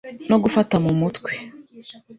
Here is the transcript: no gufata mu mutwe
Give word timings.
no 0.29 0.37
gufata 0.43 0.75
mu 0.83 0.91
mutwe 0.99 1.31